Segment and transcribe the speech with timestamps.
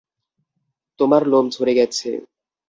[0.99, 2.09] তোমার লোম ঝরে গেছে।